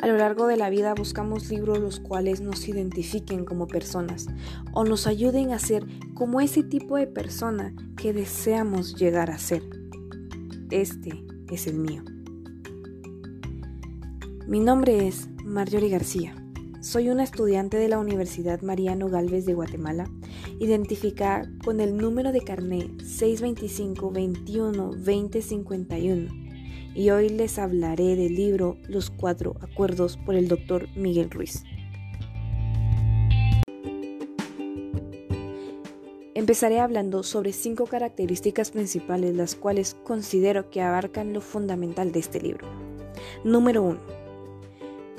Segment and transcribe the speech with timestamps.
[0.00, 4.28] A lo largo de la vida buscamos libros los cuales nos identifiquen como personas
[4.72, 5.84] o nos ayuden a ser
[6.14, 9.62] como ese tipo de persona que deseamos llegar a ser.
[10.70, 12.04] Este es el mío.
[14.46, 16.32] Mi nombre es Marjorie García.
[16.80, 20.08] Soy una estudiante de la Universidad Mariano Galvez de Guatemala,
[20.60, 26.47] identificada con el número de carné 625 21 2051
[26.98, 30.88] y hoy les hablaré del libro Los Cuatro Acuerdos por el Dr.
[30.96, 31.62] Miguel Ruiz.
[36.34, 42.40] Empezaré hablando sobre cinco características principales las cuales considero que abarcan lo fundamental de este
[42.40, 42.66] libro.
[43.44, 44.00] Número 1.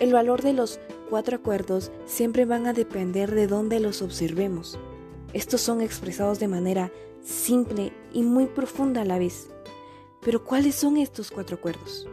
[0.00, 4.80] El valor de los cuatro acuerdos siempre van a depender de dónde los observemos.
[5.32, 6.90] Estos son expresados de manera
[7.22, 9.48] simple y muy profunda a la vez.
[10.22, 12.06] Pero ¿cuáles son estos cuatro acuerdos?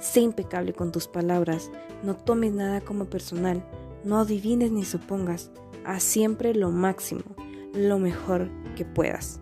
[0.00, 1.70] Sé impecable con tus palabras,
[2.02, 3.64] no tomes nada como personal,
[4.04, 5.50] no adivines ni supongas,
[5.84, 7.22] haz siempre lo máximo,
[7.72, 9.40] lo mejor que puedas.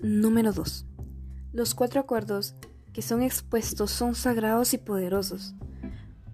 [0.00, 0.86] Número 2.
[1.52, 2.54] Los cuatro acuerdos
[2.92, 5.54] que son expuestos son sagrados y poderosos,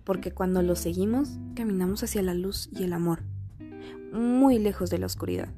[0.04, 3.31] porque cuando los seguimos caminamos hacia la luz y el amor
[4.12, 5.48] muy lejos de la oscuridad.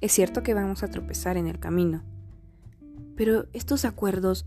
[0.00, 2.02] Es cierto que vamos a tropezar en el camino,
[3.16, 4.46] pero estos acuerdos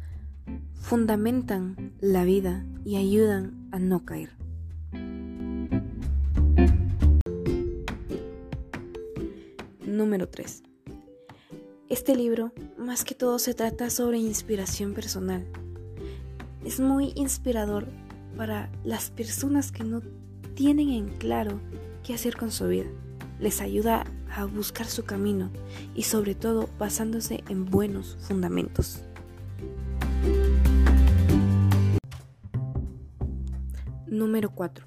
[0.74, 4.32] fundamentan la vida y ayudan a no caer.
[9.86, 10.64] Número 3.
[11.90, 15.46] Este libro, más que todo, se trata sobre inspiración personal.
[16.66, 17.88] Es muy inspirador
[18.36, 20.02] para las personas que no
[20.56, 21.60] tienen en claro
[22.04, 22.90] qué hacer con su vida
[23.44, 25.52] les ayuda a buscar su camino
[25.94, 29.04] y sobre todo basándose en buenos fundamentos.
[34.08, 34.86] Número 4.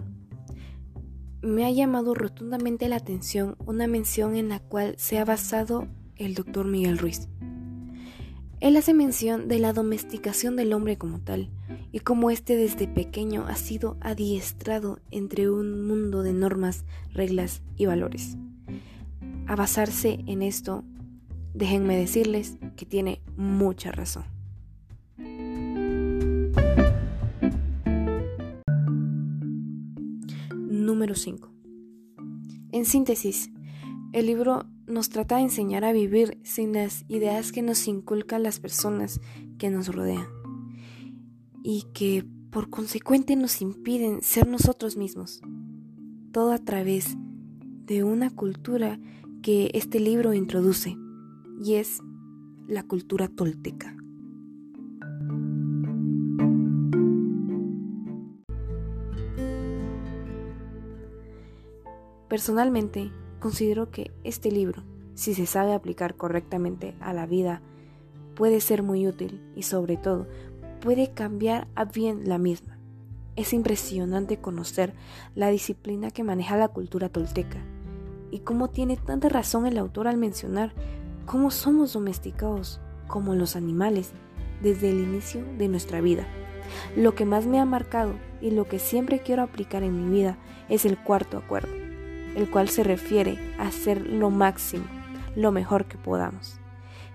[1.43, 5.87] Me ha llamado rotundamente la atención una mención en la cual se ha basado
[6.17, 7.28] el doctor Miguel Ruiz.
[8.66, 11.50] Él hace mención de la domesticación del hombre como tal
[11.93, 17.87] y cómo éste desde pequeño ha sido adiestrado entre un mundo de normas, reglas y
[17.87, 18.37] valores.
[19.47, 20.82] A basarse en esto,
[21.55, 24.25] déjenme decirles que tiene mucha razón.
[30.50, 31.53] Número 5.
[32.72, 33.49] En síntesis,
[34.16, 38.60] el libro nos trata de enseñar a vivir sin las ideas que nos inculcan las
[38.60, 39.21] personas
[39.59, 40.27] que nos rodean
[41.62, 45.43] y que por consecuente nos impiden ser nosotros mismos.
[46.32, 47.15] Todo a través
[47.84, 48.99] de una cultura
[49.43, 50.97] que este libro introduce
[51.62, 51.99] y es
[52.66, 53.94] la cultura tolteca.
[62.31, 63.12] Personalmente,
[63.47, 64.83] considero que este libro,
[65.15, 67.62] si se sabe aplicar correctamente a la vida,
[68.34, 70.27] puede ser muy útil y sobre todo
[70.81, 72.77] puede cambiar a bien la misma.
[73.37, 74.95] Es impresionante conocer
[75.37, 77.65] la disciplina que maneja la cultura tolteca
[78.33, 80.73] y cómo tiene tanta razón el autor al mencionar
[81.25, 84.11] cómo somos domesticados como los animales
[84.61, 86.27] desde el inicio de nuestra vida.
[86.97, 90.37] Lo que más me ha marcado y lo que siempre quiero aplicar en mi vida
[90.69, 91.86] es el cuarto acuerdo,
[92.37, 94.85] el cual se refiere a hacer lo máximo,
[95.35, 96.61] lo mejor que podamos.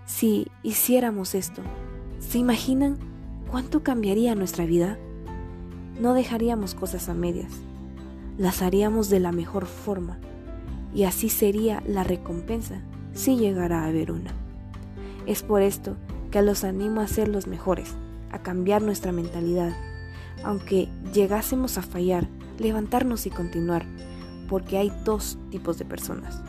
[0.06, 1.62] Si hiciéramos esto,
[2.20, 2.98] ¿se imaginan
[3.50, 4.98] ¿cuánto cambiaría nuestra vida?
[6.00, 7.52] No dejaríamos cosas a medias,
[8.38, 10.18] las haríamos de la mejor forma
[10.94, 12.82] y así sería la recompensa
[13.14, 14.32] si llegara a haber una.
[15.28, 15.98] Es por esto
[16.32, 17.94] que los animo a ser los mejores,
[18.32, 19.74] a cambiar nuestra mentalidad,
[20.44, 22.28] aunque llegásemos a fallar,
[22.58, 23.86] levantarnos y continuar,
[24.51, 26.41] porque hay dos tipos de personas,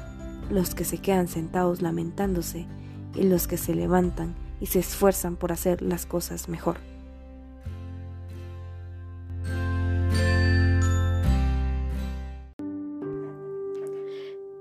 [0.50, 2.66] los que se quedan sentados lamentándose
[3.14, 6.78] y los que se levantan y se esfuerzan por hacer las cosas mejor.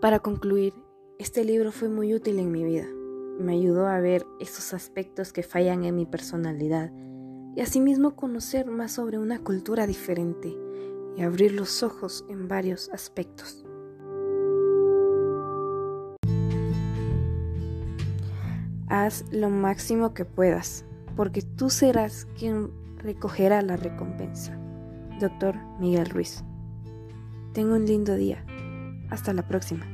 [0.01, 0.75] Para concluir,
[1.17, 2.85] este libro fue muy útil en mi vida.
[3.39, 6.91] Me ayudó a ver esos aspectos que fallan en mi personalidad
[7.55, 10.55] y asimismo conocer más sobre una cultura diferente
[11.17, 13.65] y abrir los ojos en varios aspectos.
[18.87, 20.85] Haz lo máximo que puedas,
[21.15, 24.57] porque tú serás quien recogerá la recompensa.
[25.19, 26.43] Doctor Miguel Ruiz.
[27.53, 28.45] Tengo un lindo día.
[29.09, 29.85] Hasta la próxima.